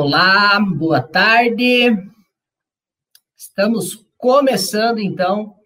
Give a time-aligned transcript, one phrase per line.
[0.00, 1.90] Olá, boa tarde.
[3.36, 5.56] Estamos começando então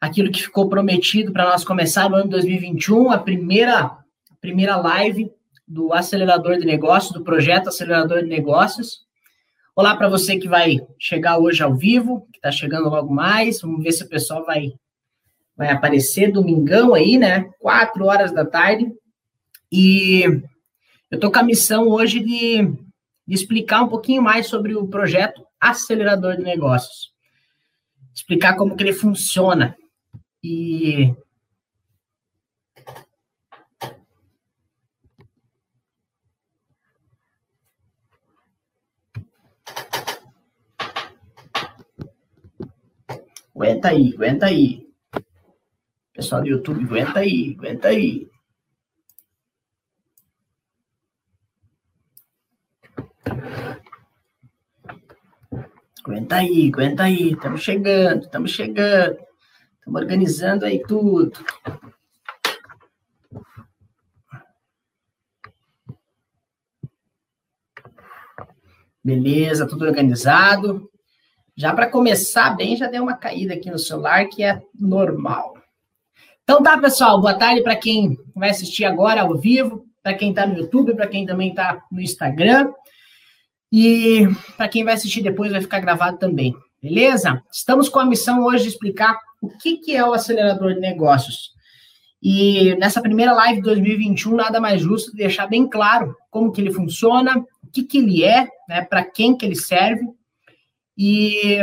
[0.00, 4.00] aquilo que ficou prometido para nós começar no ano 2021, a primeira a
[4.40, 5.30] primeira live
[5.68, 9.02] do acelerador de negócios, do projeto acelerador de negócios.
[9.76, 13.60] Olá para você que vai chegar hoje ao vivo, que está chegando logo mais.
[13.60, 14.72] Vamos ver se o pessoal vai
[15.56, 17.48] vai aparecer domingão aí, né?
[17.60, 18.92] Quatro horas da tarde.
[19.70, 20.24] E
[21.08, 22.87] eu tô com a missão hoje de
[23.28, 27.12] de explicar um pouquinho mais sobre o projeto Acelerador de Negócios.
[28.14, 29.76] Explicar como que ele funciona.
[30.42, 31.14] E
[43.54, 44.88] Aguenta aí, aguenta aí.
[46.14, 48.30] Pessoal do YouTube, aguenta aí, aguenta aí.
[56.08, 59.18] Aguenta aí, aguenta aí, estamos chegando, estamos chegando,
[59.78, 61.38] estamos organizando aí tudo.
[69.04, 70.90] Beleza, tudo organizado.
[71.54, 75.58] Já para começar bem, já deu uma caída aqui no celular, que é normal.
[76.42, 80.46] Então tá, pessoal, boa tarde para quem vai assistir agora ao vivo, para quem está
[80.46, 82.72] no YouTube, para quem também está no Instagram.
[83.72, 86.54] E para quem vai assistir depois, vai ficar gravado também.
[86.82, 87.42] Beleza?
[87.52, 91.52] Estamos com a missão hoje de explicar o que, que é o acelerador de negócios.
[92.22, 96.72] E nessa primeira live de 2021, nada mais justo deixar bem claro como que ele
[96.72, 100.04] funciona, o que, que ele é, né, para quem que ele serve.
[100.96, 101.58] E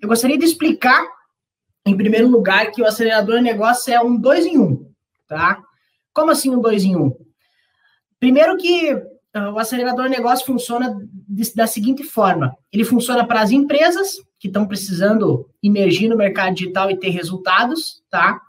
[0.00, 1.06] eu gostaria de explicar,
[1.86, 4.90] em primeiro lugar, que o acelerador de negócios é um dois em um,
[5.28, 5.62] tá?
[6.12, 7.14] Como assim um dois em um?
[8.18, 9.00] Primeiro que
[9.34, 10.96] o acelerador de negócio funciona
[11.54, 16.90] da seguinte forma: ele funciona para as empresas que estão precisando emergir no mercado digital
[16.90, 18.40] e ter resultados, tá?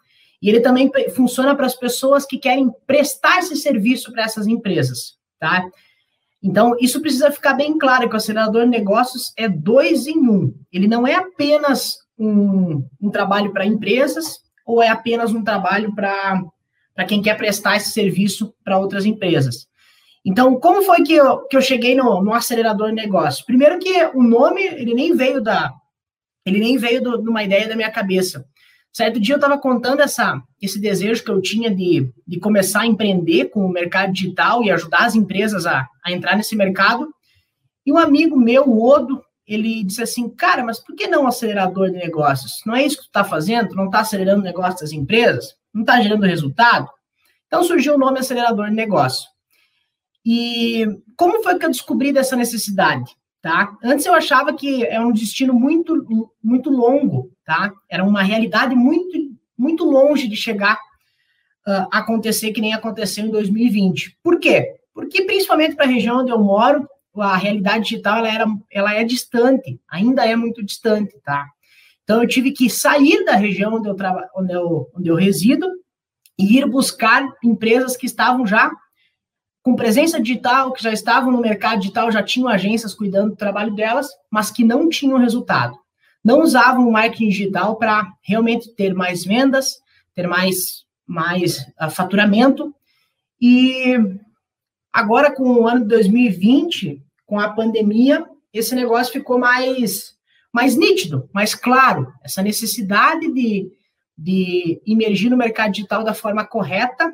[0.42, 5.17] E ele também funciona para as pessoas que querem prestar esse serviço para essas empresas,
[5.39, 5.70] tá?
[6.42, 10.52] Então, isso precisa ficar bem claro que o acelerador de negócios é dois em um.
[10.72, 17.05] Ele não é apenas um, um trabalho para empresas ou é apenas um trabalho para
[17.08, 19.67] quem quer prestar esse serviço para outras empresas.
[20.23, 23.45] Então, como foi que eu, que eu cheguei no, no acelerador de negócio?
[23.45, 25.73] Primeiro que o nome, ele nem veio da...
[26.45, 28.45] Ele nem veio de uma ideia da minha cabeça.
[28.93, 32.87] Certo dia eu estava contando essa, esse desejo que eu tinha de, de começar a
[32.87, 37.08] empreender com o mercado digital e ajudar as empresas a, a entrar nesse mercado.
[37.86, 41.89] E um amigo meu, o Odo, ele disse assim, cara, mas por que não acelerador
[41.89, 42.61] de negócios?
[42.65, 43.70] Não é isso que tu está fazendo?
[43.70, 45.55] Tu não está acelerando o negócio das empresas?
[45.73, 46.89] Não está gerando resultado?
[47.48, 49.30] Então surgiu o nome acelerador de negócio.
[50.26, 53.15] E como foi que eu descobri dessa necessidade?
[53.42, 53.76] Tá?
[53.83, 57.73] Antes eu achava que é um destino muito, muito longo, tá?
[57.89, 59.17] Era uma realidade muito,
[59.58, 60.77] muito longe de chegar
[61.65, 64.17] a acontecer que nem aconteceu em 2020.
[64.23, 64.76] Por quê?
[64.93, 69.04] Porque principalmente para a região onde eu moro, a realidade digital ela, era, ela é
[69.04, 71.48] distante, ainda é muito distante, tá?
[72.04, 73.95] Então eu tive que sair da região onde eu,
[74.36, 75.67] onde eu, onde eu resido
[76.37, 78.71] e ir buscar empresas que estavam já
[79.64, 83.76] com presença digital, que já estavam no mercado digital, já tinham agências cuidando do trabalho
[83.76, 85.77] delas, mas que não tinham resultado.
[86.23, 89.80] Não usavam o marketing digital para realmente ter mais vendas,
[90.16, 92.73] ter mais, mais uh, faturamento.
[93.39, 93.98] E
[94.92, 100.16] agora, com o ano de 2020, com a pandemia, esse negócio ficou mais,
[100.52, 102.11] mais nítido, mais claro.
[102.23, 103.72] Essa necessidade de,
[104.17, 107.11] de emergir no mercado digital da forma correta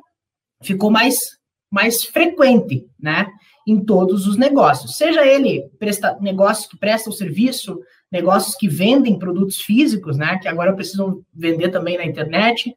[0.62, 1.37] ficou mais
[1.69, 3.28] mais frequente, né,
[3.66, 4.95] em todos os negócios.
[4.95, 7.79] Seja ele presta, negócios que prestam serviço,
[8.11, 12.75] negócios que vendem produtos físicos, né, que agora precisam vender também na internet,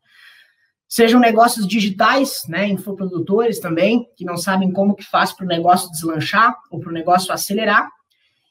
[0.88, 5.90] sejam negócios digitais, né, infoprodutores também, que não sabem como que faz para o negócio
[5.92, 7.88] deslanchar ou para o negócio acelerar.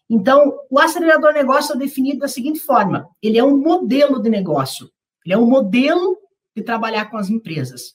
[0.10, 4.90] Então, o acelerador negócio é definido da seguinte forma: ele é um modelo de negócio,
[5.26, 6.18] ele é um modelo
[6.56, 7.94] de trabalhar com as empresas.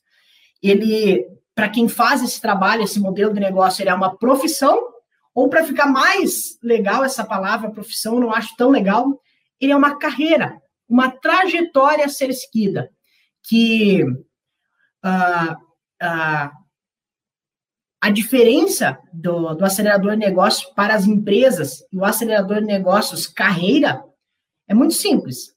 [0.62, 4.88] Ele para quem faz esse trabalho, esse modelo de negócio, ele é uma profissão,
[5.34, 9.20] ou para ficar mais legal essa palavra profissão, não acho tão legal,
[9.60, 12.90] ele é uma carreira, uma trajetória a ser seguida,
[13.42, 15.52] que uh,
[16.02, 16.50] uh,
[18.00, 23.26] a diferença do, do acelerador de negócios para as empresas e o acelerador de negócios
[23.26, 24.04] carreira
[24.68, 25.54] é muito simples.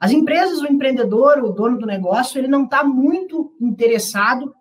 [0.00, 4.54] As empresas, o empreendedor, o dono do negócio, ele não está muito interessado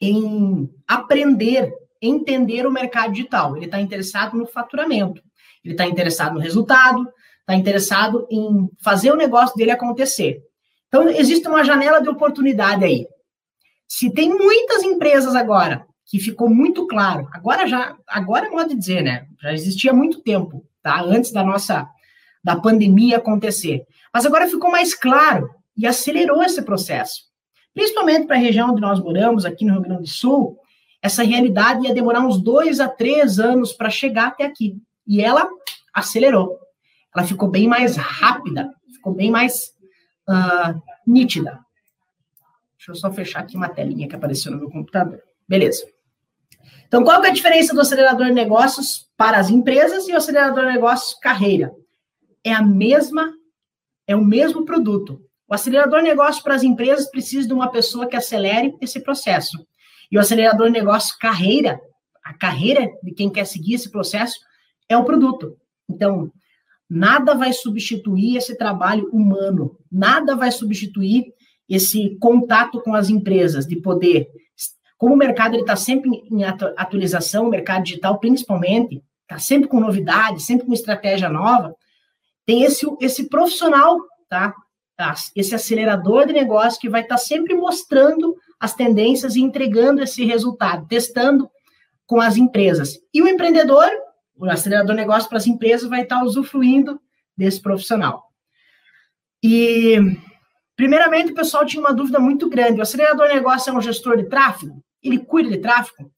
[0.00, 5.22] em aprender, entender o mercado digital, ele está interessado no faturamento,
[5.64, 7.08] ele está interessado no resultado,
[7.40, 10.42] está interessado em fazer o negócio dele acontecer.
[10.88, 13.06] Então, existe uma janela de oportunidade aí.
[13.88, 18.76] Se tem muitas empresas agora que ficou muito claro, agora já, agora é modo de
[18.76, 19.26] dizer, né?
[19.42, 21.00] Já existia há muito tempo, tá?
[21.02, 21.88] Antes da nossa
[22.42, 23.86] da pandemia acontecer.
[24.12, 27.22] Mas agora ficou mais claro e acelerou esse processo.
[27.74, 30.56] Principalmente para a região onde nós moramos, aqui no Rio Grande do Sul,
[31.02, 34.80] essa realidade ia demorar uns dois a três anos para chegar até aqui.
[35.06, 35.48] E ela
[35.92, 36.58] acelerou.
[37.14, 39.74] Ela ficou bem mais rápida, ficou bem mais
[40.28, 41.60] uh, nítida.
[42.76, 45.20] Deixa eu só fechar aqui uma telinha que apareceu no meu computador.
[45.48, 45.86] Beleza.
[46.86, 50.66] Então, qual é a diferença do acelerador de negócios para as empresas e o acelerador
[50.66, 51.74] de negócios carreira?
[52.42, 53.32] É a mesma,
[54.06, 55.20] é o mesmo produto.
[55.48, 59.66] O acelerador de negócios para as empresas precisa de uma pessoa que acelere esse processo.
[60.10, 61.80] E o acelerador de negócios carreira,
[62.24, 64.38] a carreira de quem quer seguir esse processo,
[64.88, 65.56] é o produto.
[65.88, 66.30] Então,
[66.88, 71.26] nada vai substituir esse trabalho humano, nada vai substituir
[71.68, 74.28] esse contato com as empresas, de poder.
[74.96, 80.42] Como o mercado está sempre em atualização, o mercado digital principalmente, está sempre com novidade,
[80.42, 81.74] sempre com estratégia nova,
[82.46, 83.98] tem esse, esse profissional,
[84.28, 84.54] tá?
[84.96, 85.14] Tá?
[85.34, 90.24] Esse acelerador de negócio que vai estar tá sempre mostrando as tendências e entregando esse
[90.24, 91.48] resultado, testando
[92.06, 92.98] com as empresas.
[93.12, 93.88] E o empreendedor,
[94.36, 97.00] o acelerador de negócio para as empresas, vai estar tá usufruindo
[97.36, 98.22] desse profissional.
[99.42, 99.98] E
[100.76, 104.16] Primeiramente, o pessoal tinha uma dúvida muito grande: o acelerador de negócio é um gestor
[104.16, 104.82] de tráfego?
[105.02, 106.10] Ele cuida de tráfego?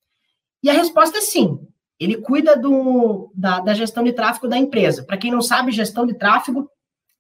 [0.63, 1.59] E a resposta é sim.
[1.99, 5.05] Ele cuida do, da, da gestão de tráfego da empresa.
[5.05, 6.69] Para quem não sabe, gestão de tráfego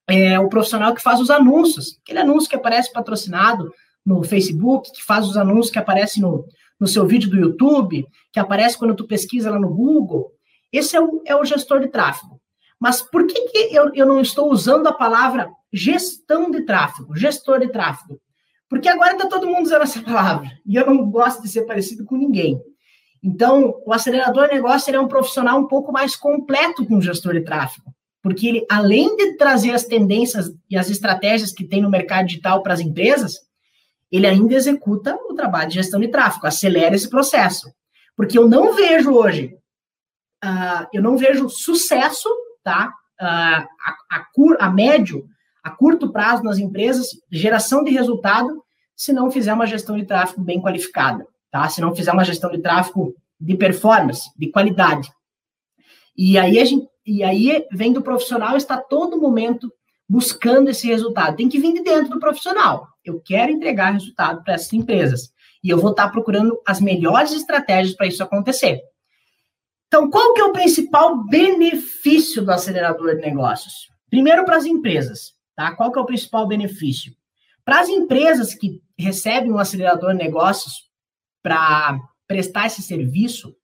[0.08, 1.98] é o profissional que faz os anúncios.
[2.02, 3.72] Aquele anúncio que aparece patrocinado
[4.04, 6.46] no Facebook, que faz os anúncios que aparecem no,
[6.78, 10.30] no seu vídeo do YouTube, que aparece quando tu pesquisa lá no Google.
[10.72, 12.40] Esse é o, é o gestor de tráfego.
[12.78, 17.58] Mas por que, que eu, eu não estou usando a palavra gestão de tráfego, gestor
[17.58, 18.20] de tráfego?
[18.68, 20.50] Porque agora está todo mundo usando essa palavra.
[20.66, 22.60] E eu não gosto de ser parecido com ninguém.
[23.22, 27.32] Então, o acelerador de negócio é um profissional um pouco mais completo que um gestor
[27.32, 27.95] de tráfego.
[28.26, 32.60] Porque ele, além de trazer as tendências e as estratégias que tem no mercado digital
[32.60, 33.34] para as empresas,
[34.10, 37.70] ele ainda executa o trabalho de gestão de tráfego, acelera esse processo.
[38.16, 39.56] Porque eu não vejo hoje,
[40.44, 42.28] uh, eu não vejo sucesso
[42.66, 42.92] tá?
[43.20, 45.24] Uh, a, a, cur, a médio,
[45.62, 48.60] a curto prazo nas empresas, geração de resultado,
[48.96, 51.68] se não fizer uma gestão de tráfego bem qualificada, tá?
[51.68, 55.08] Se não fizer uma gestão de tráfego de performance, de qualidade.
[56.16, 59.72] E aí a gente, e aí vem do profissional está todo momento
[60.08, 61.36] buscando esse resultado.
[61.36, 62.88] Tem que vir de dentro do profissional.
[63.04, 65.32] Eu quero entregar resultado para essas empresas.
[65.62, 68.80] E eu vou estar procurando as melhores estratégias para isso acontecer.
[69.86, 73.88] Então, qual que é o principal benefício do acelerador de negócios?
[74.10, 75.74] Primeiro, para as empresas, tá?
[75.74, 77.12] Qual que é o principal benefício?
[77.64, 80.84] Para as empresas que recebem um acelerador de negócios
[81.42, 83.54] para prestar esse serviço,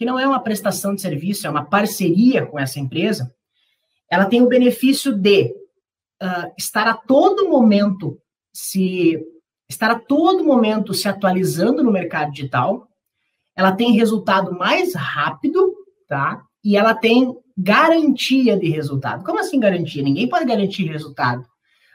[0.00, 3.30] que não é uma prestação de serviço, é uma parceria com essa empresa,
[4.10, 5.54] ela tem o benefício de
[6.22, 8.18] uh, estar a todo momento
[8.50, 9.22] se
[9.68, 12.88] estar a todo momento se atualizando no mercado digital,
[13.54, 15.70] ela tem resultado mais rápido,
[16.08, 16.46] tá?
[16.64, 19.22] E ela tem garantia de resultado.
[19.22, 20.02] Como assim garantia?
[20.02, 21.44] Ninguém pode garantir resultado.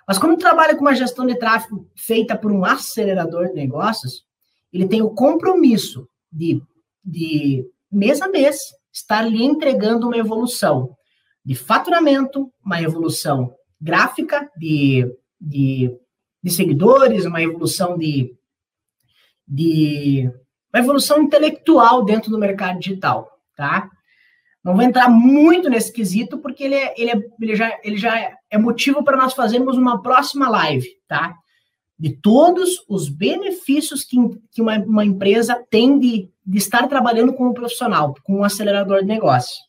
[0.07, 4.23] Mas quando trabalha com uma gestão de tráfego feita por um acelerador de negócios,
[4.71, 6.61] ele tem o compromisso de,
[7.03, 8.57] de mês a mês
[8.91, 10.95] estar lhe entregando uma evolução
[11.43, 15.05] de faturamento, uma evolução gráfica de,
[15.39, 15.91] de,
[16.43, 18.35] de seguidores, uma evolução de,
[19.47, 20.29] de
[20.73, 23.89] uma evolução intelectual dentro do mercado digital, tá?
[24.63, 28.35] Não vou entrar muito nesse quesito, porque ele, é, ele, é, ele, já, ele já
[28.49, 31.37] é motivo para nós fazermos uma próxima live, tá?
[31.97, 34.17] De todos os benefícios que,
[34.51, 38.99] que uma, uma empresa tem de, de estar trabalhando com um profissional, com um acelerador
[38.99, 39.63] de negócio.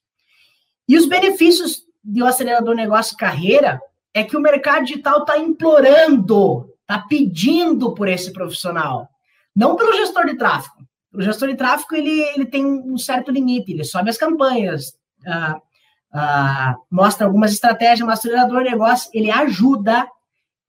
[0.89, 3.81] E os benefícios de um acelerador de negócio carreira
[4.15, 9.09] é que o mercado digital está implorando, está pedindo por esse profissional.
[9.55, 13.73] Não pelo gestor de tráfego, o gestor de tráfego ele, ele tem um certo limite,
[13.73, 19.31] ele sobe as campanhas, uh, uh, mostra algumas estratégias, mas o acelerador de negócio ele
[19.31, 20.07] ajuda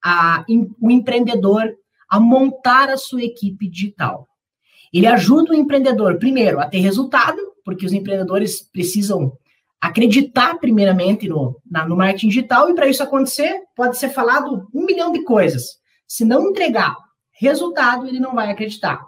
[0.03, 0.45] a,
[0.81, 1.73] o empreendedor
[2.09, 4.27] a montar a sua equipe digital.
[4.93, 9.33] Ele ajuda o empreendedor, primeiro, a ter resultado, porque os empreendedores precisam
[9.79, 14.85] acreditar primeiramente no, na, no marketing digital, e para isso acontecer, pode ser falado um
[14.85, 15.77] milhão de coisas.
[16.07, 16.95] Se não entregar
[17.39, 19.05] resultado, ele não vai acreditar.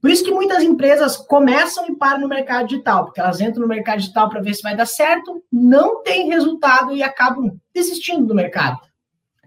[0.00, 3.68] Por isso que muitas empresas começam e param no mercado digital, porque elas entram no
[3.68, 8.34] mercado digital para ver se vai dar certo, não tem resultado e acabam desistindo do
[8.34, 8.78] mercado.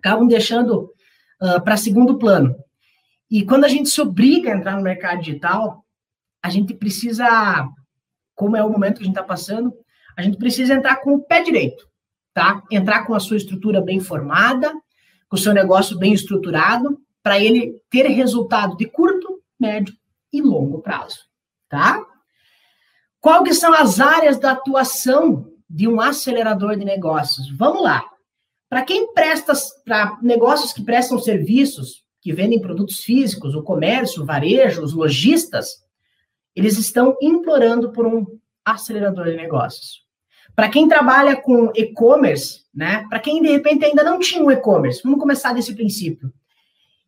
[0.08, 0.84] Acabam deixando
[1.42, 2.56] uh, ah, para segundo plano.
[3.30, 5.84] E quando a gente se obriga a entrar no mercado digital,
[6.42, 7.68] a gente precisa,
[8.34, 9.74] como é o momento que a gente está passando,
[10.16, 11.86] a gente precisa entrar com o pé direito,
[12.34, 12.64] tá?
[12.72, 14.72] Entrar com a sua estrutura bem formada,
[15.28, 19.94] com o seu negócio bem estruturado, para ele ter resultado de curto, médio
[20.32, 21.20] e longo prazo,
[21.68, 22.02] tá?
[23.20, 27.50] Qual são as áreas da atuação de um acelerador de negócios?
[27.50, 28.06] Vamos lá.
[28.70, 29.54] Para quem presta,
[29.86, 35.84] para negócios que prestam serviços, que vendem produtos físicos, o comércio, o varejo, os lojistas,
[36.56, 38.26] eles estão implorando por um
[38.66, 40.06] acelerador de negócios.
[40.56, 43.06] Para quem trabalha com e-commerce, né?
[43.10, 46.34] Para quem de repente ainda não tinha um e-commerce, vamos começar desse princípio.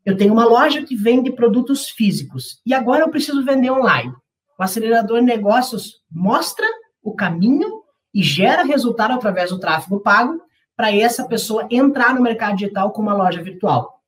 [0.05, 4.13] Eu tenho uma loja que vende produtos físicos e agora eu preciso vender online.
[4.57, 6.65] O acelerador de negócios mostra
[7.03, 7.81] o caminho
[8.13, 10.39] e gera resultado através do tráfego pago
[10.79, 14.01] para essa pessoa entrar no mercado digital com uma loja virtual.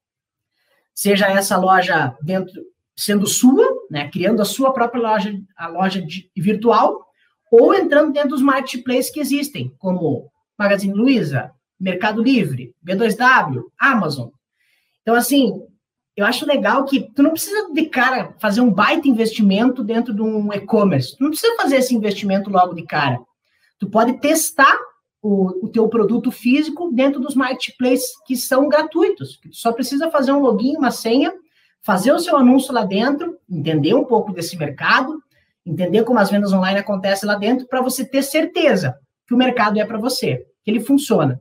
[0.96, 2.64] Seja essa loja dentro
[2.96, 7.06] sendo sua, né, criando a sua própria loja, a loja de, virtual,
[7.52, 14.30] ou entrando dentro dos marketplaces que existem, como Magazine Luiza, Mercado Livre, B2W, Amazon.
[15.02, 15.62] Então, assim,
[16.16, 20.22] eu acho legal que tu não precisa de cara fazer um baita investimento dentro de
[20.22, 21.18] um e-commerce.
[21.18, 23.20] Tu não precisa fazer esse investimento logo de cara.
[23.78, 24.80] Tu pode testar
[25.22, 29.38] o, o teu produto físico dentro dos marketplaces que são gratuitos.
[29.38, 31.34] Tu só precisa fazer um login, uma senha,
[31.82, 35.22] fazer o seu anúncio lá dentro, entender um pouco desse mercado,
[35.66, 38.98] entender como as vendas online acontecem lá dentro, para você ter certeza
[39.28, 41.40] que o mercado é para você, que ele funciona.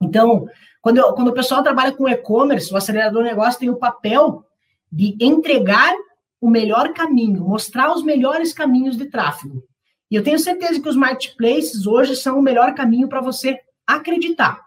[0.00, 0.46] Então,
[0.80, 4.44] quando, eu, quando o pessoal trabalha com e-commerce, o acelerador negócio tem o papel
[4.90, 5.94] de entregar
[6.40, 9.62] o melhor caminho, mostrar os melhores caminhos de tráfego.
[10.10, 14.60] E eu tenho certeza que os marketplaces hoje são o melhor caminho para você acreditar.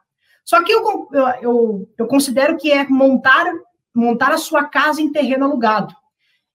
[0.46, 1.10] Só que eu,
[1.42, 3.46] eu, eu, considero que é montar,
[3.94, 5.94] montar a sua casa em terreno alugado.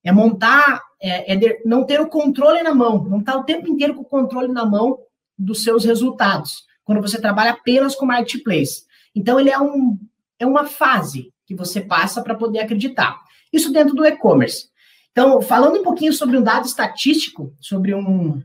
[0.05, 3.45] É montar, é, é de, não ter o controle na mão, não estar tá o
[3.45, 4.99] tempo inteiro com o controle na mão
[5.39, 8.85] dos seus resultados, quando você trabalha apenas com marketplace.
[9.15, 9.99] Então, ele é, um,
[10.39, 13.19] é uma fase que você passa para poder acreditar.
[13.53, 14.69] Isso dentro do e-commerce.
[15.13, 18.43] Então, falando um pouquinho sobre um dado estatístico, sobre, um,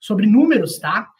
[0.00, 1.10] sobre números, tá?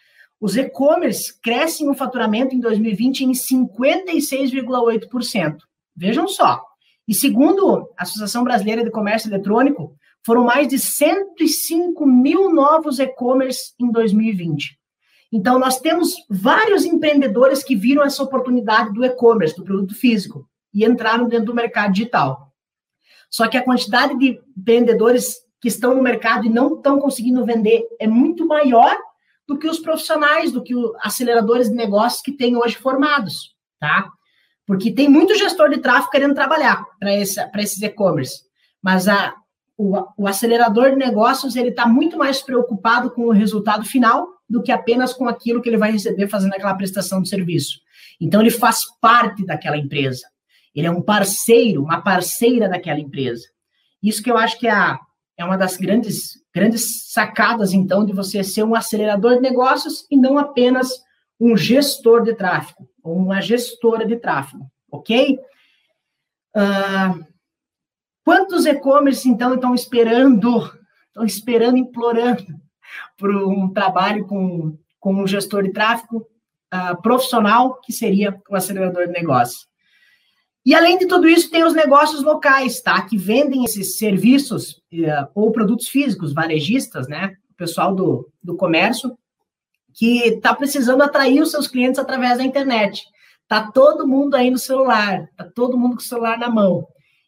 [0.41, 5.57] Os e-commerce crescem o faturamento em 2020 em 56,8%.
[5.97, 6.63] Vejam só.
[7.09, 13.73] E segundo a Associação Brasileira de Comércio Eletrônico, foram mais de 105 mil novos e-commerce
[13.79, 14.79] em 2020.
[15.33, 20.85] Então, nós temos vários empreendedores que viram essa oportunidade do e-commerce, do produto físico, e
[20.85, 22.53] entraram dentro do mercado digital.
[23.31, 27.85] Só que a quantidade de empreendedores que estão no mercado e não estão conseguindo vender
[27.99, 28.97] é muito maior
[29.47, 34.11] do que os profissionais, do que os aceleradores de negócios que têm hoje formados, tá?
[34.67, 38.43] Porque tem muito gestor de tráfego querendo trabalhar para esses e-commerce,
[38.83, 39.35] mas a,
[39.79, 44.63] o, o acelerador de negócios ele está muito mais preocupado com o resultado final do
[44.63, 47.81] que apenas com aquilo que ele vai receber fazendo aquela prestação de serviço.
[48.21, 50.27] Então, ele faz parte daquela empresa.
[50.75, 53.45] Ele é um parceiro, uma parceira daquela empresa.
[54.03, 54.99] Isso que eu acho que é, a,
[55.37, 60.17] é uma das grandes, grandes sacadas, então, de você ser um acelerador de negócios e
[60.17, 60.89] não apenas
[61.39, 65.39] um gestor de tráfego, ou uma gestora de tráfego, ok?
[66.57, 67.27] Uh,
[68.25, 70.73] quantos e-commerce, então, estão esperando,
[71.09, 72.47] estão esperando, implorando
[73.19, 76.27] para um trabalho com, com um gestor de tráfego
[76.73, 79.67] uh, profissional, que seria o acelerador de negócio.
[80.67, 83.01] E além de tudo isso, tem os negócios locais, tá?
[83.01, 87.37] Que vendem esses serviços uh, ou produtos físicos, varejistas, né?
[87.53, 89.17] O pessoal do, do comércio,
[89.95, 93.05] que está precisando atrair os seus clientes através da internet.
[93.47, 96.85] Tá todo mundo aí no celular, tá todo mundo com o celular na mão.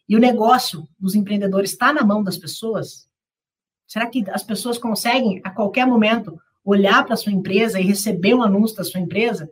[0.07, 3.07] E o negócio dos empreendedores está na mão das pessoas?
[3.87, 8.43] Será que as pessoas conseguem, a qualquer momento, olhar para sua empresa e receber um
[8.43, 9.49] anúncio da sua empresa?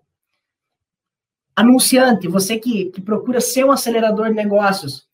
[1.57, 5.07] Anunciante, você que, que procura ser um acelerador de negócios,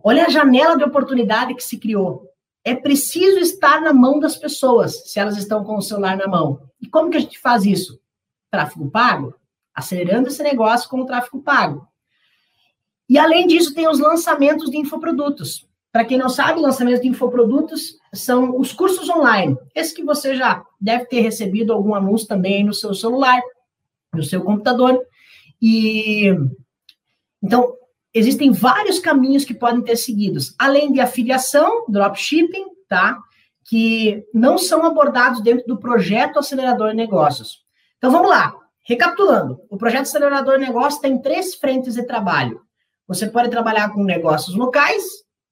[0.00, 2.30] olha a janela de oportunidade que se criou.
[2.62, 6.60] É preciso estar na mão das pessoas, se elas estão com o celular na mão.
[6.80, 8.00] E como que a gente faz isso?
[8.48, 9.34] Tráfego pago?
[9.74, 11.88] Acelerando esse negócio com o tráfego pago.
[13.08, 15.66] E além disso, tem os lançamentos de infoprodutos.
[15.90, 19.58] Para quem não sabe, lançamento de infoprodutos são os cursos online.
[19.74, 23.42] Esse que você já deve ter recebido algum anúncio também no seu celular,
[24.14, 25.04] no seu computador.
[25.60, 26.30] E
[27.42, 27.74] então
[28.12, 33.18] existem vários caminhos que podem ter seguidos, além de afiliação, dropshipping, tá?
[33.66, 37.64] que não são abordados dentro do projeto Acelerador Negócios.
[37.98, 42.60] Então vamos lá, recapitulando: o projeto Acelerador Negócios tem três frentes de trabalho.
[43.08, 45.04] Você pode trabalhar com negócios locais,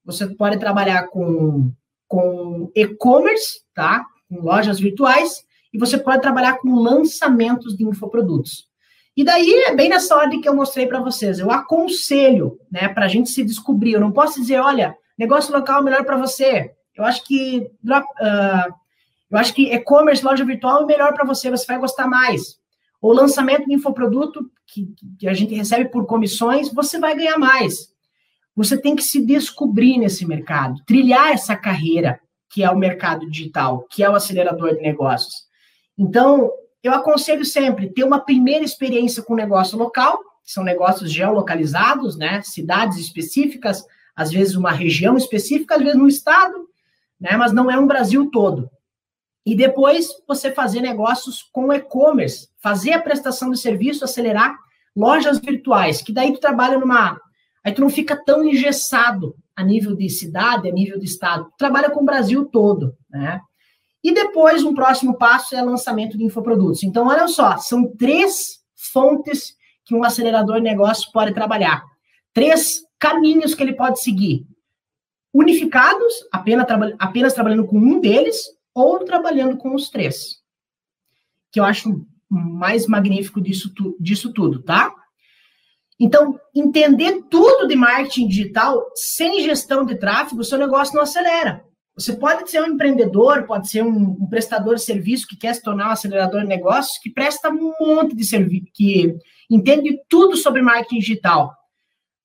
[0.03, 1.71] você pode trabalhar com,
[2.07, 4.05] com e-commerce, tá?
[4.29, 5.43] Com lojas virtuais,
[5.73, 8.67] e você pode trabalhar com lançamentos de infoprodutos.
[9.15, 11.39] E daí é bem nessa ordem que eu mostrei para vocês.
[11.39, 13.93] Eu aconselho, né, para a gente se descobrir.
[13.93, 16.71] Eu não posso dizer, olha, negócio local é melhor para você.
[16.95, 18.73] Eu acho que uh,
[19.31, 21.49] eu acho que e-commerce, loja virtual é melhor para você.
[21.49, 22.57] Você vai gostar mais.
[23.01, 27.89] Ou lançamento de infoproduto que, que a gente recebe por comissões, você vai ganhar mais.
[28.55, 32.19] Você tem que se descobrir nesse mercado, trilhar essa carreira
[32.49, 35.43] que é o mercado digital, que é o acelerador de negócios.
[35.97, 36.49] Então,
[36.85, 42.41] eu aconselho sempre ter uma primeira experiência com negócio local, são negócios geolocalizados, né?
[42.43, 43.83] Cidades específicas,
[44.15, 46.69] às vezes uma região específica, às vezes um estado,
[47.19, 47.35] né?
[47.37, 48.69] Mas não é um Brasil todo.
[49.45, 54.55] E depois você fazer negócios com e-commerce, fazer a prestação de serviço, acelerar
[54.95, 57.19] lojas virtuais, que daí tu trabalha numa.
[57.63, 61.45] Aí tu não fica tão engessado a nível de cidade, a nível de estado.
[61.45, 63.41] Tu trabalha com o Brasil todo, né?
[64.05, 66.83] E depois, um próximo passo é lançamento de infoprodutos.
[66.83, 71.83] Então, olha só, são três fontes que um acelerador de negócio pode trabalhar.
[72.31, 74.45] Três caminhos que ele pode seguir.
[75.33, 78.45] Unificados, apenas, traba apenas trabalhando com um deles,
[78.75, 80.39] ou trabalhando com os três.
[81.51, 84.93] Que eu acho mais magnífico disso, tu disso tudo, tá?
[85.99, 91.65] Então, entender tudo de marketing digital sem gestão de tráfego, seu negócio não acelera.
[91.97, 95.61] Você pode ser um empreendedor, pode ser um, um, prestador de serviço que quer se
[95.61, 99.15] tornar um acelerador de negócios, que presta um monte de serviço, que
[99.49, 101.55] entende tudo sobre marketing digital.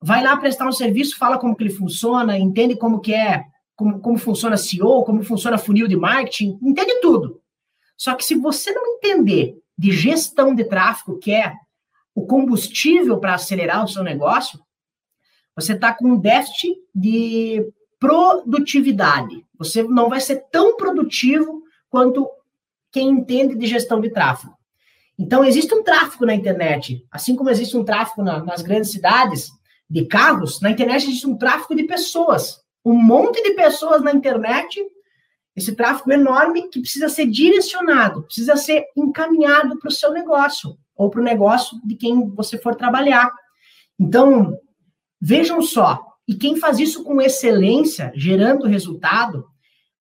[0.02, 3.44] Vai lá prestar um serviço, fala como que ele funciona, entende como que é,
[3.76, 7.40] como, como funciona SEO, como funciona funil de marketing, entende tudo.
[7.96, 11.54] Só que se você não entender de gestão de tráfego, que é
[12.12, 14.58] o combustível para acelerar o seu negócio,
[15.54, 17.64] você está com um déficit de
[18.00, 19.46] produtividade.
[19.58, 22.28] Você não vai ser tão produtivo quanto
[22.90, 24.54] quem entende de gestão de tráfego.
[25.18, 29.50] Então, existe um tráfego na internet, assim como existe um tráfego na, nas grandes cidades
[29.88, 32.60] de carros, na internet existe um tráfego de pessoas.
[32.82, 34.80] Um monte de pessoas na internet,
[35.54, 41.10] esse tráfego enorme que precisa ser direcionado, precisa ser encaminhado para o seu negócio ou
[41.10, 43.30] para o negócio de quem você for trabalhar.
[43.98, 44.56] Então,
[45.20, 49.48] vejam só, e quem faz isso com excelência, gerando resultado,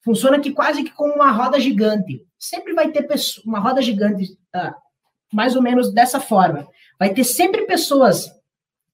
[0.06, 2.24] funciona que quase que como uma roda gigante.
[2.38, 3.08] Sempre vai ter
[3.44, 4.76] uma roda gigante, uh,
[5.34, 6.68] mais ou menos dessa forma.
[7.00, 8.32] Vai ter sempre pessoas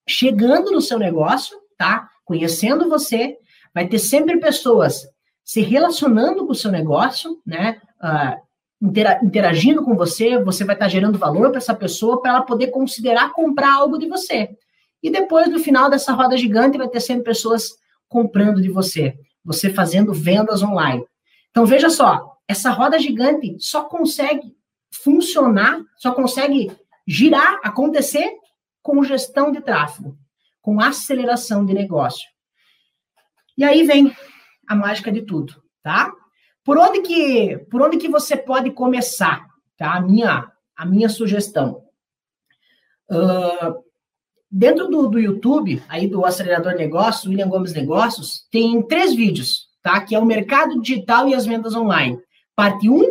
[0.07, 2.09] chegando no seu negócio, tá?
[2.23, 3.35] Conhecendo você.
[3.73, 5.05] Vai ter sempre pessoas
[5.43, 7.81] se relacionando com o seu negócio, né?
[8.01, 8.45] Uh,
[9.25, 13.33] interagindo com você, você vai estar gerando valor para essa pessoa para ela poder considerar
[13.33, 14.55] comprar algo de você.
[15.05, 17.77] E depois, no final dessa roda gigante, vai ter sempre pessoas
[18.09, 21.05] comprando de você, você fazendo vendas online.
[21.51, 24.57] Então, veja só, essa roda gigante só consegue
[24.91, 26.75] funcionar, só consegue
[27.07, 28.33] girar, acontecer
[28.81, 30.17] com gestão de tráfego,
[30.59, 32.27] com aceleração de negócio.
[33.55, 34.11] E aí vem
[34.67, 36.11] a mágica de tudo, tá?
[36.63, 39.45] Por onde que, por onde que você pode começar,
[39.77, 39.97] tá?
[39.97, 41.83] A minha, a minha sugestão.
[43.07, 43.84] Uh,
[44.57, 49.99] Dentro do, do YouTube, aí do Acelerador Negócios, William Gomes Negócios, tem três vídeos, tá?
[49.99, 52.17] Que é o mercado digital e as vendas online.
[52.55, 53.03] Parte 1,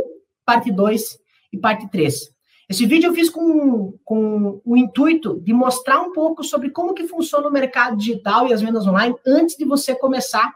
[0.42, 1.18] parte 2
[1.52, 2.30] e parte 3.
[2.66, 7.06] Esse vídeo eu fiz com, com o intuito de mostrar um pouco sobre como que
[7.06, 10.50] funciona o mercado digital e as vendas online antes de você começar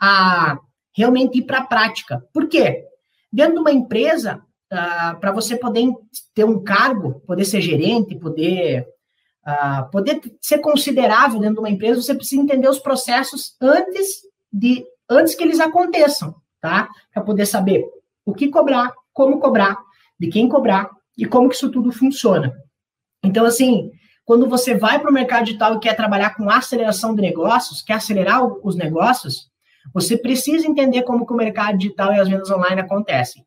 [0.00, 0.56] a
[0.96, 2.24] realmente ir para a prática.
[2.32, 2.84] Por quê?
[3.32, 5.90] Dentro de uma empresa, ah, para você poder
[6.32, 8.86] ter um cargo, poder ser gerente, poder
[9.48, 14.84] uh, poder ser considerável dentro de uma empresa, você precisa entender os processos antes de
[15.08, 16.88] antes que eles aconteçam, tá?
[17.12, 17.82] Para poder saber
[18.26, 19.78] o que cobrar, como cobrar,
[20.20, 22.52] de quem cobrar e como que isso tudo funciona.
[23.24, 23.90] Então, assim,
[24.24, 27.94] quando você vai para o mercado digital e quer trabalhar com aceleração de negócios, quer
[27.94, 29.48] acelerar os negócios,
[29.94, 33.42] você precisa entender como que o mercado digital e as vendas online acontecem.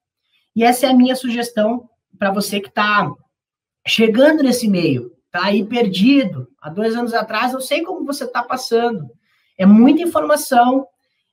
[0.55, 1.87] E essa é a minha sugestão
[2.17, 3.11] para você que está
[3.85, 6.47] chegando nesse meio tá aí perdido.
[6.61, 9.09] Há dois anos atrás, eu sei como você está passando.
[9.57, 10.87] É muita informação,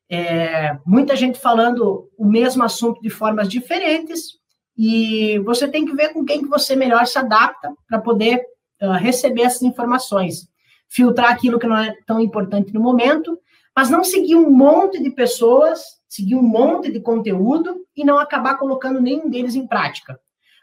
[0.09, 4.39] é, muita gente falando o mesmo assunto de formas diferentes,
[4.77, 8.41] e você tem que ver com quem que você melhor se adapta para poder
[8.81, 10.49] uh, receber essas informações.
[10.89, 13.39] Filtrar aquilo que não é tão importante no momento,
[13.75, 18.57] mas não seguir um monte de pessoas seguir um monte de conteúdo e não acabar
[18.57, 20.19] colocando nenhum deles em prática.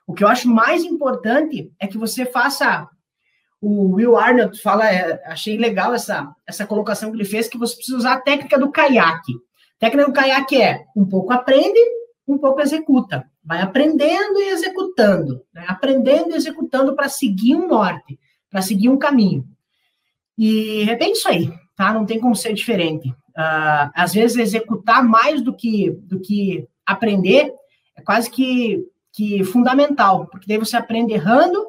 [0.08, 2.90] O que eu acho mais importante é que você faça.
[3.62, 7.76] O Will Arnold fala, é, achei legal essa, essa colocação que ele fez, que você
[7.76, 9.34] precisa usar a técnica do caiaque.
[9.78, 11.80] A técnica do caiaque é um pouco aprende,
[12.28, 13.26] um pouco executa.
[13.44, 15.42] Vai aprendendo e executando.
[15.54, 15.66] Né?
[15.68, 19.46] Aprendendo e executando para seguir um norte, para seguir um caminho.
[20.38, 21.94] E é bem isso aí, tá?
[21.94, 23.10] Não tem como ser diferente.
[23.10, 27.54] Uh, às vezes, executar mais do que, do que aprender
[27.96, 31.66] é quase que, que fundamental, porque daí você aprende errando,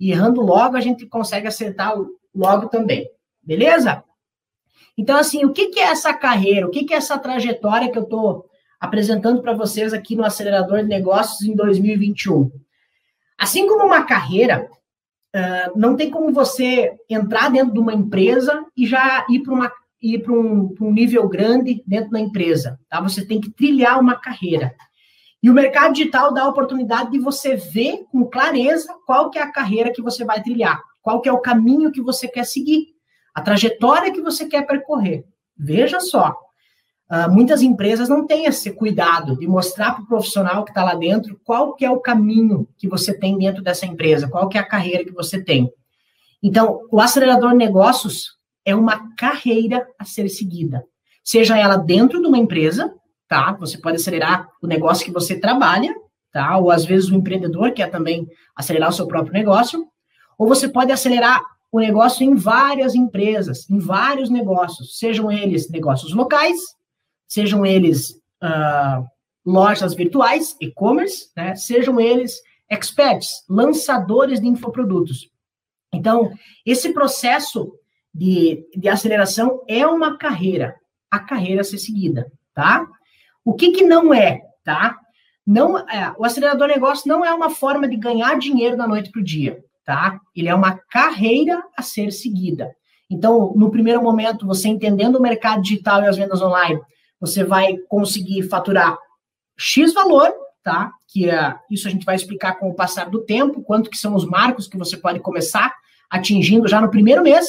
[0.00, 1.94] e errando logo a gente consegue acertar
[2.34, 3.06] logo também.
[3.42, 4.02] Beleza?
[4.96, 6.66] Então, assim, o que, que é essa carreira?
[6.66, 8.46] O que, que é essa trajetória que eu estou
[8.80, 12.50] apresentando para vocês aqui no Acelerador de Negócios em 2021?
[13.38, 14.68] Assim como uma carreira,
[15.34, 19.54] uh, não tem como você entrar dentro de uma empresa e já ir para
[20.34, 23.00] um, um, nível grande dentro da empresa, tá?
[23.00, 24.74] Você tem que trilhar uma carreira.
[25.42, 29.42] E o mercado digital dá a oportunidade de você ver com clareza qual que é
[29.42, 32.88] a carreira que você vai trilhar, qual que é o caminho que você quer seguir,
[33.34, 35.24] a trajetória que você quer percorrer.
[35.56, 36.36] Veja só,
[37.10, 40.94] uh, muitas empresas não têm esse cuidado de mostrar para o profissional que está lá
[40.94, 44.60] dentro qual que é o caminho que você tem dentro dessa empresa, qual que é
[44.60, 45.72] a carreira que você tem.
[46.42, 50.84] Então, o acelerador negócios é uma carreira a ser seguida.
[51.22, 52.94] Seja ela dentro de uma empresa,
[53.30, 53.52] tá?
[53.52, 55.94] Você pode acelerar o negócio que você trabalha,
[56.32, 56.58] tá?
[56.58, 59.86] Ou às vezes o empreendedor quer também acelerar o seu próprio negócio,
[60.36, 61.40] ou você pode acelerar
[61.70, 66.58] o negócio em várias empresas, em vários negócios, sejam eles negócios locais,
[67.28, 68.10] sejam eles
[68.42, 69.06] uh,
[69.46, 71.54] lojas virtuais, e-commerce, né?
[71.54, 75.30] Sejam eles experts, lançadores de infoprodutos.
[75.92, 76.32] Então,
[76.66, 77.72] esse processo
[78.12, 80.74] de, de aceleração é uma carreira,
[81.08, 82.88] a carreira a ser seguida, tá?
[83.44, 84.98] O que que não é, tá?
[85.46, 89.20] Não, é, o acelerador negócio não é uma forma de ganhar dinheiro da noite para
[89.20, 90.20] o dia, tá?
[90.34, 92.74] Ele é uma carreira a ser seguida.
[93.10, 96.80] Então, no primeiro momento, você entendendo o mercado digital e as vendas online,
[97.18, 98.96] você vai conseguir faturar
[99.58, 100.92] X valor, tá?
[101.08, 104.14] Que é, isso a gente vai explicar com o passar do tempo, quanto que são
[104.14, 105.74] os marcos que você pode começar
[106.08, 107.48] atingindo já no primeiro mês,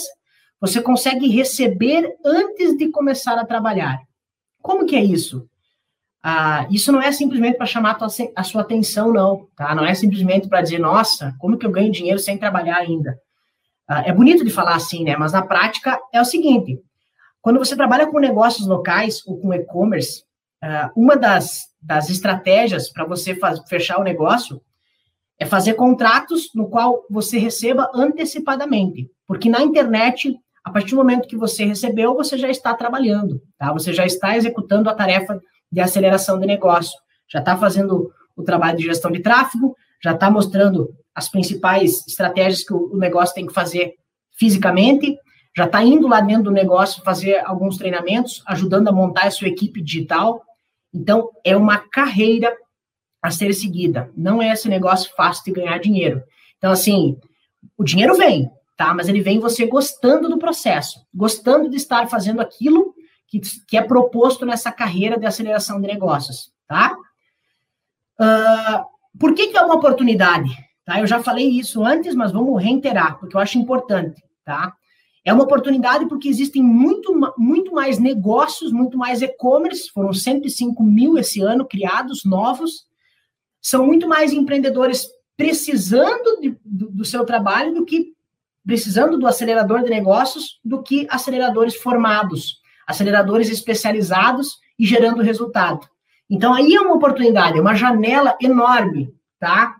[0.60, 4.00] você consegue receber antes de começar a trabalhar.
[4.62, 5.50] Como que é isso?
[6.24, 7.98] Ah, isso não é simplesmente para chamar
[8.36, 9.48] a, sua atenção, não.
[9.56, 9.74] Tá?
[9.74, 13.18] Não é simplesmente para dizer, nossa, como que eu ganho dinheiro sem trabalhar ainda?
[13.88, 15.16] Ah, é bonito de falar assim, né?
[15.18, 16.80] Mas na prática é o seguinte:
[17.42, 20.24] quando você trabalha com negócios locais ou com e-commerce,
[20.62, 24.62] ah, uma das, das estratégias para você faz, fechar o negócio
[25.40, 29.10] é fazer contratos no qual você receba antecipadamente.
[29.26, 33.74] Porque na internet a partir do momento que você recebeu, você já está trabalhando, tá?
[33.74, 38.78] Você já está executando a tarefa de aceleração de negócio, já está fazendo o trabalho
[38.78, 43.54] de gestão de tráfego, já está mostrando as principais estratégias que o negócio tem que
[43.54, 43.94] fazer
[44.38, 45.18] fisicamente,
[45.56, 49.48] já está indo lá dentro do negócio fazer alguns treinamentos, ajudando a montar a sua
[49.48, 50.42] equipe digital.
[50.94, 52.56] Então, é uma carreira
[53.22, 54.10] a ser seguida.
[54.16, 56.24] Não é esse negócio fácil de ganhar dinheiro.
[56.58, 57.18] Então, assim,
[57.78, 58.94] o dinheiro vem, tá?
[58.94, 62.94] Mas ele vem você gostando do processo, gostando de estar fazendo aquilo
[63.32, 66.96] que, que é proposto nessa carreira de aceleração de negócios, tá?
[68.20, 70.50] Uh, por que, que é uma oportunidade?
[70.86, 71.00] Tá?
[71.00, 74.74] Eu já falei isso antes, mas vamos reiterar, porque eu acho importante, tá?
[75.24, 81.18] É uma oportunidade porque existem muito, muito mais negócios, muito mais e-commerce, foram 105 mil
[81.18, 82.86] esse ano criados, novos,
[83.62, 88.14] são muito mais empreendedores precisando de, do, do seu trabalho do que
[88.66, 92.61] precisando do acelerador de negócios do que aceleradores formados,
[92.92, 95.88] aceleradores especializados e gerando resultado.
[96.30, 99.76] Então, aí é uma oportunidade, é uma janela enorme, tá?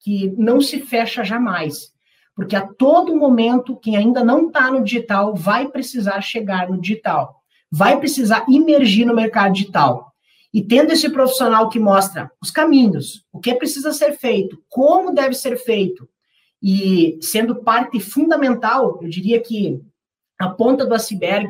[0.00, 1.92] Que não se fecha jamais.
[2.34, 7.42] Porque a todo momento, quem ainda não está no digital vai precisar chegar no digital,
[7.70, 10.12] vai precisar imergir no mercado digital.
[10.52, 15.34] E tendo esse profissional que mostra os caminhos, o que precisa ser feito, como deve
[15.34, 16.08] ser feito,
[16.62, 19.80] e sendo parte fundamental, eu diria que
[20.38, 21.48] a ponta do iceberg,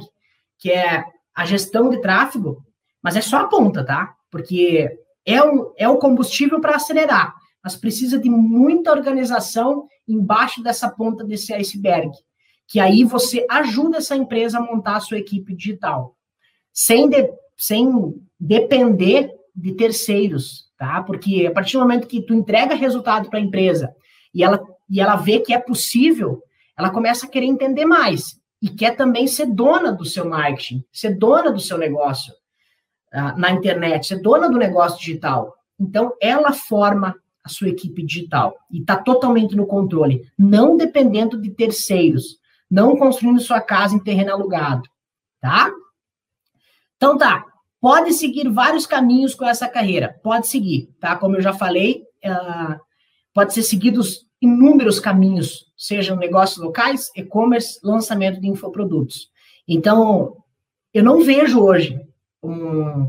[0.58, 2.64] que é a gestão de tráfego,
[3.02, 4.14] mas é só a ponta, tá?
[4.30, 4.88] Porque
[5.24, 11.24] é, um, é o combustível para acelerar, mas precisa de muita organização embaixo dessa ponta
[11.24, 12.10] desse iceberg,
[12.66, 16.16] que aí você ajuda essa empresa a montar a sua equipe digital,
[16.72, 21.02] sem, de, sem depender de terceiros, tá?
[21.02, 23.94] Porque a partir do momento que tu entrega resultado para a empresa
[24.34, 26.42] e ela e ela vê que é possível,
[26.78, 31.16] ela começa a querer entender mais e quer também ser dona do seu marketing, ser
[31.16, 32.32] dona do seu negócio.
[33.12, 35.54] uh, na internet, é dona do negócio digital.
[35.78, 37.14] Então, ela forma
[37.46, 43.40] a sua equipe digital e está totalmente no controle, não dependendo de terceiros, não construindo
[43.40, 44.88] sua casa em terreno alugado,
[45.40, 45.70] tá?
[46.96, 47.46] Então tá,
[47.80, 51.14] pode seguir vários caminhos com essa carreira, pode seguir, tá?
[51.14, 52.80] Como eu já falei, uh,
[53.32, 59.28] pode ser seguidos inúmeros caminhos, sejam negócios locais, e-commerce, lançamento de infoprodutos.
[59.68, 60.36] Então,
[60.94, 62.00] eu não vejo hoje
[62.42, 63.08] um,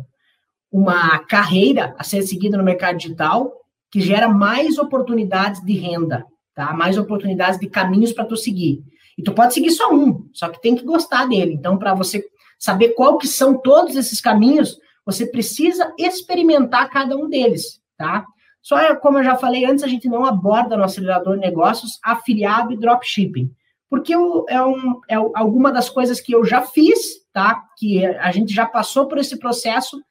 [0.72, 3.54] uma carreira a ser seguida no mercado digital
[3.90, 6.74] que gera mais oportunidades de renda, tá?
[6.74, 8.84] Mais oportunidades de caminhos para tu seguir.
[9.18, 11.54] E tu pode seguir só um, só que tem que gostar dele.
[11.54, 12.24] Então, para você
[12.60, 18.26] saber qual que são todos esses caminhos, você precisa experimentar cada um deles, tá?
[18.62, 22.74] Só como eu já falei antes, a gente não aborda no acelerador de negócios afiliado
[22.74, 23.50] e dropshipping,
[23.90, 27.00] porque é, um, é alguma das coisas que eu já fiz,
[27.32, 27.64] tá?
[27.78, 30.02] Que a gente já passou por esse processo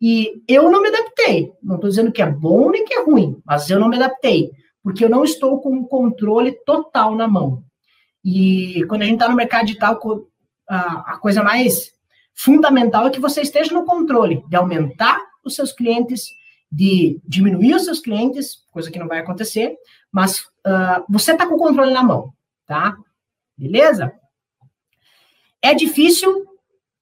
[0.00, 1.52] e eu não me adaptei.
[1.62, 4.50] Não estou dizendo que é bom nem que é ruim, mas eu não me adaptei,
[4.82, 7.62] porque eu não estou com o controle total na mão.
[8.24, 10.00] E quando a gente está no mercado digital,
[10.68, 11.92] a coisa mais
[12.34, 16.26] fundamental é que você esteja no controle de aumentar os seus clientes,
[16.70, 19.76] de diminuir os seus clientes, coisa que não vai acontecer,
[20.12, 22.32] mas uh, você está com o controle na mão,
[22.66, 22.96] tá?
[23.56, 24.12] Beleza?
[25.62, 26.44] É difícil,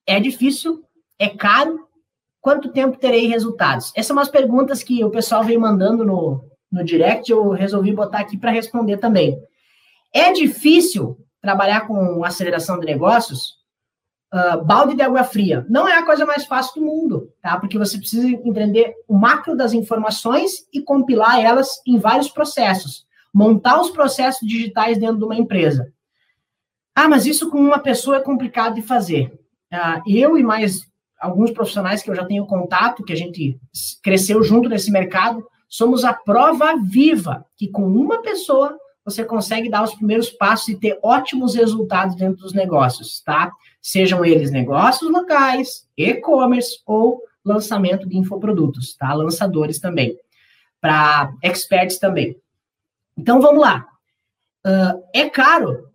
[0.06, 0.84] é difícil,
[1.18, 1.84] é caro,
[2.44, 3.90] Quanto tempo terei resultados?
[3.96, 8.18] Essas são umas perguntas que o pessoal vem mandando no, no direct, eu resolvi botar
[8.18, 9.34] aqui para responder também.
[10.12, 13.54] É difícil trabalhar com aceleração de negócios?
[14.34, 15.64] Uh, balde de água fria.
[15.68, 17.56] Não é a coisa mais fácil do mundo, tá?
[17.56, 23.06] Porque você precisa entender o macro das informações e compilar elas em vários processos.
[23.32, 25.92] Montar os processos digitais dentro de uma empresa.
[26.96, 29.32] Ah, mas isso com uma pessoa é complicado de fazer.
[29.72, 30.80] Uh, eu e mais
[31.20, 33.56] alguns profissionais que eu já tenho contato, que a gente
[34.02, 39.82] cresceu junto nesse mercado, somos a prova viva que com uma pessoa você consegue dar
[39.82, 43.52] os primeiros passos e ter ótimos resultados dentro dos negócios, tá?
[43.80, 49.12] Sejam eles negócios locais, e-commerce ou lançamento de infoprodutos, tá?
[49.12, 50.18] Lançadores também,
[50.80, 52.36] para experts também.
[53.16, 53.86] Então vamos lá.
[54.66, 55.90] Uh, é caro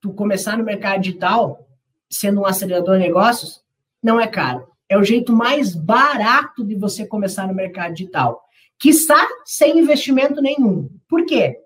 [0.00, 1.66] tu começar no mercado digital
[2.10, 3.62] sendo um acelerador de negócios?
[4.02, 8.42] Não é caro é o jeito mais barato de você começar no mercado digital.
[8.76, 10.90] Quiçá sem investimento nenhum.
[11.08, 11.56] Por quê?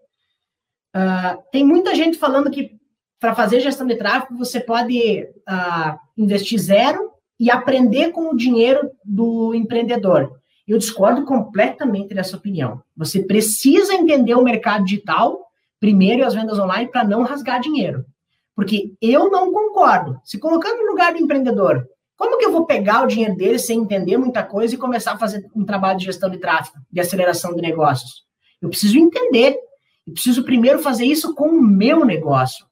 [0.94, 2.78] Uh, tem muita gente falando que
[3.18, 8.90] para fazer gestão de tráfego você pode uh, investir zero e aprender com o dinheiro
[9.04, 10.40] do empreendedor.
[10.66, 12.80] Eu discordo completamente dessa opinião.
[12.96, 15.44] Você precisa entender o mercado digital
[15.80, 18.07] primeiro e as vendas online para não rasgar dinheiro.
[18.54, 20.18] Porque eu não concordo.
[20.24, 23.80] Se colocando no lugar do empreendedor, como que eu vou pegar o dinheiro dele sem
[23.80, 27.54] entender muita coisa e começar a fazer um trabalho de gestão de tráfego, de aceleração
[27.54, 28.22] de negócios?
[28.62, 29.59] Eu preciso entender.
[30.12, 32.66] Preciso primeiro fazer isso com o meu negócio.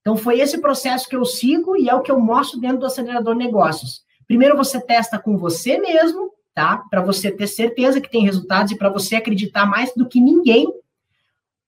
[0.00, 2.86] Então, foi esse processo que eu sigo e é o que eu mostro dentro do
[2.86, 4.02] acelerador negócios.
[4.26, 6.84] Primeiro, você testa com você mesmo, tá?
[6.90, 10.66] Para você ter certeza que tem resultados e para você acreditar mais do que ninguém,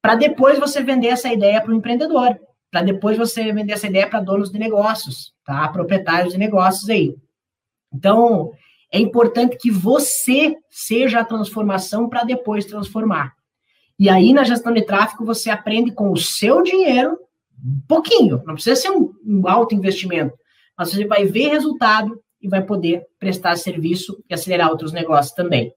[0.03, 2.39] para depois você vender essa ideia para o empreendedor
[2.77, 5.67] para depois você vender essa ideia para donos de negócios, tá?
[5.69, 7.17] Proprietários de negócios aí.
[7.91, 8.53] Então,
[8.93, 13.33] é importante que você seja a transformação para depois transformar.
[13.99, 17.19] E aí, na gestão de tráfego, você aprende com o seu dinheiro,
[17.65, 20.35] um pouquinho, não precisa ser um, um alto investimento,
[20.77, 25.73] mas você vai ver resultado e vai poder prestar serviço e acelerar outros negócios também.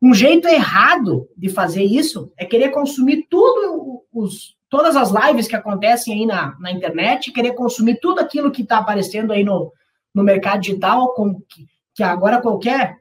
[0.00, 5.54] Um jeito errado de fazer isso é querer consumir tudo os, todas as lives que
[5.54, 9.72] acontecem aí na, na internet, querer consumir tudo aquilo que está aparecendo aí no,
[10.14, 12.96] no mercado digital, com, que, que agora qualquer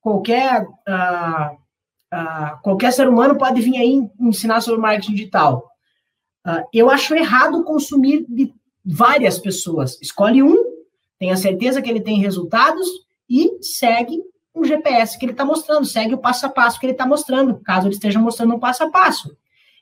[0.00, 1.56] qualquer uh,
[2.14, 5.68] uh, qualquer ser humano pode vir aí ensinar sobre marketing digital.
[6.46, 9.98] Uh, eu acho errado consumir de várias pessoas.
[10.00, 10.56] Escolhe um,
[11.18, 12.86] tenha certeza que ele tem resultados
[13.28, 14.22] e segue
[14.54, 17.58] um GPS que ele está mostrando, segue o passo a passo que ele está mostrando,
[17.64, 19.36] caso ele esteja mostrando um passo a passo.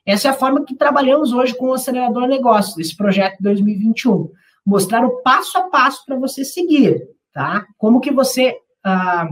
[0.05, 4.31] Essa é a forma que trabalhamos hoje com o Acelerador Negócios, esse projeto 2021.
[4.65, 7.65] Mostrar o passo a passo para você seguir, tá?
[7.77, 9.29] Como que você, ah,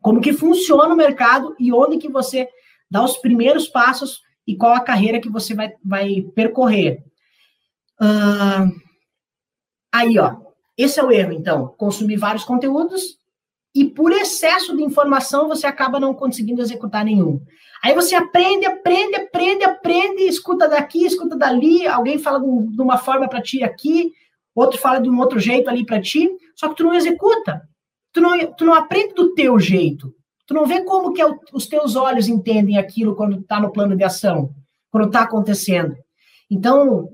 [0.00, 2.48] como que funciona o mercado e onde que você
[2.90, 7.04] dá os primeiros passos e qual a carreira que você vai, vai percorrer.
[8.00, 8.66] Ah,
[9.92, 10.36] aí, ó,
[10.76, 11.68] esse é o erro, então.
[11.76, 13.18] Consumir vários conteúdos
[13.74, 17.40] e por excesso de informação você acaba não conseguindo executar nenhum.
[17.82, 23.28] Aí você aprende, aprende, aprende, aprende, escuta daqui, escuta dali, alguém fala de uma forma
[23.28, 24.12] para ti aqui,
[24.54, 27.62] outro fala de um outro jeito ali para ti, só que tu não executa.
[28.12, 30.14] Tu não, tu não aprende do teu jeito.
[30.46, 33.96] Tu não vê como que é os teus olhos entendem aquilo quando está no plano
[33.96, 34.52] de ação,
[34.90, 35.96] quando está acontecendo.
[36.50, 37.08] Então,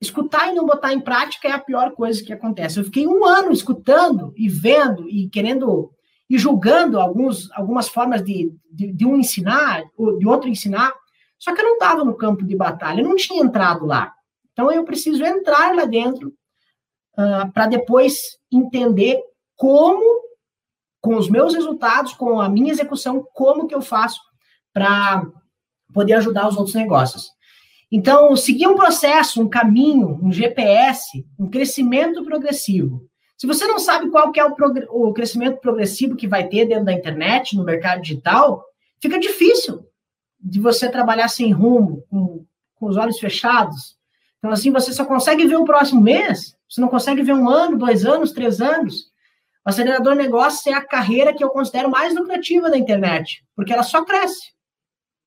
[0.00, 2.78] escutar e não botar em prática é a pior coisa que acontece.
[2.78, 5.90] Eu fiquei um ano escutando e vendo e querendo
[6.28, 9.84] e julgando alguns, algumas formas de, de, de um ensinar,
[10.18, 10.92] de outro ensinar,
[11.38, 14.12] só que eu não estava no campo de batalha, eu não tinha entrado lá.
[14.52, 16.28] Então eu preciso entrar lá dentro
[17.18, 19.20] uh, para depois entender
[19.56, 20.02] como
[21.00, 24.20] com os meus resultados, com a minha execução, como que eu faço
[24.72, 25.26] para
[25.92, 27.28] poder ajudar os outros negócios.
[27.92, 33.06] Então, seguir um processo, um caminho, um GPS, um crescimento progressivo.
[33.36, 34.54] Se você não sabe qual que é o,
[34.90, 38.64] o crescimento progressivo que vai ter dentro da internet, no mercado digital,
[39.00, 39.86] fica difícil
[40.40, 43.96] de você trabalhar sem rumo, com, com os olhos fechados.
[44.38, 47.78] Então, assim, você só consegue ver o próximo mês, você não consegue ver um ano,
[47.78, 49.12] dois anos, três anos.
[49.64, 53.82] O acelerador negócio é a carreira que eu considero mais lucrativa da internet, porque ela
[53.82, 54.52] só cresce.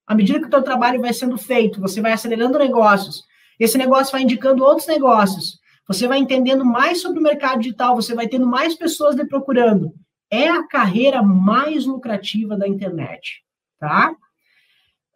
[0.05, 3.23] À medida que o teu trabalho vai sendo feito, você vai acelerando negócios,
[3.59, 8.13] esse negócio vai indicando outros negócios, você vai entendendo mais sobre o mercado digital, você
[8.13, 9.93] vai tendo mais pessoas lhe procurando.
[10.29, 13.43] É a carreira mais lucrativa da internet,
[13.79, 14.13] tá?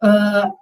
[0.02, 0.52] Uh,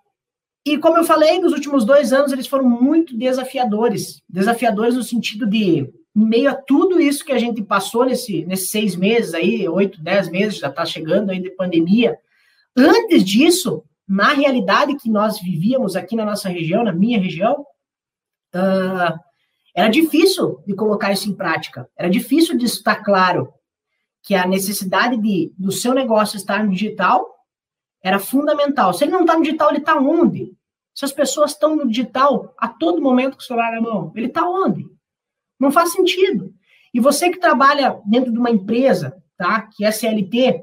[0.66, 4.20] e como eu falei, nos últimos dois anos eles foram muito desafiadores.
[4.28, 8.70] Desafiadores no sentido de em meio a tudo isso que a gente passou nesse, nesses
[8.70, 12.18] seis meses aí, oito, dez meses, já está chegando aí de pandemia.
[12.76, 17.64] Antes disso, na realidade que nós vivíamos aqui na nossa região, na minha região,
[18.54, 19.18] uh,
[19.74, 21.88] era difícil de colocar isso em prática.
[21.96, 23.52] Era difícil de estar claro
[24.22, 27.24] que a necessidade de, do seu negócio estar no digital
[28.02, 28.92] era fundamental.
[28.92, 30.52] Se ele não está no digital, ele está onde?
[30.94, 34.26] Se as pessoas estão no digital a todo momento com o celular na mão, ele
[34.26, 34.86] está onde?
[35.60, 36.54] Não faz sentido.
[36.92, 39.68] E você que trabalha dentro de uma empresa, tá?
[39.76, 40.62] Que é CLT,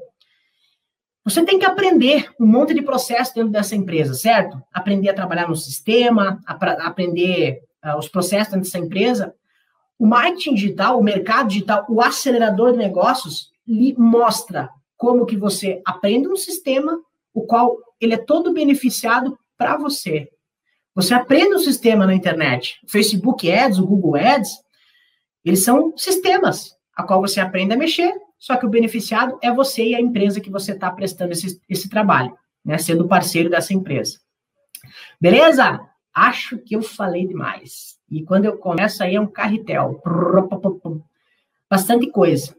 [1.24, 4.60] você tem que aprender um monte de processo dentro dessa empresa, certo?
[4.72, 6.54] Aprender a trabalhar no sistema, a,
[6.86, 9.34] aprender uh, os processos dentro dessa empresa.
[9.98, 15.82] O marketing digital, o mercado digital, o acelerador de negócios, lhe mostra como que você
[15.84, 16.98] aprende um sistema,
[17.34, 20.28] o qual ele é todo beneficiado para você.
[20.94, 22.80] Você aprende um sistema na internet.
[22.88, 24.50] Facebook Ads, o Google Ads,
[25.44, 29.88] eles são sistemas a qual você aprende a mexer, só que o beneficiado é você
[29.88, 32.78] e a empresa que você está prestando esse, esse trabalho, né?
[32.78, 34.18] Sendo parceiro dessa empresa.
[35.20, 35.80] Beleza?
[36.14, 37.96] Acho que eu falei demais.
[38.10, 40.00] E quando eu começo aí é um carretel.
[41.70, 42.56] Bastante coisa.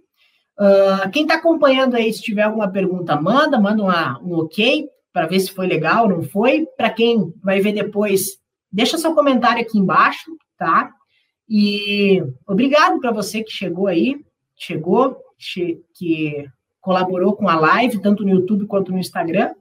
[0.60, 5.26] Uh, quem está acompanhando aí, se tiver alguma pergunta, manda, manda uma, um ok para
[5.26, 6.68] ver se foi legal ou não foi.
[6.78, 8.38] Para quem vai ver depois,
[8.72, 10.92] deixa seu comentário aqui embaixo, tá?
[11.50, 14.24] E obrigado para você que chegou aí,
[14.56, 16.48] chegou, che que
[16.80, 19.54] colaborou com a live, tanto no YouTube quanto no Instagram.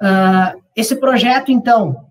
[0.00, 2.10] Uh, esse projeto, então,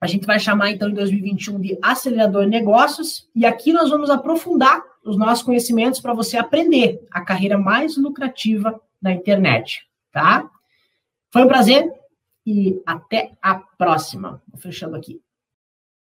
[0.00, 4.82] a gente vai chamar, então, em 2021 de Acelerador Negócios, e aqui nós vamos aprofundar
[5.04, 10.50] os nossos conhecimentos para você aprender a carreira mais lucrativa da internet, tá?
[11.32, 11.90] Foi um prazer
[12.44, 14.42] e até a próxima.
[14.48, 15.20] Vou fechando aqui.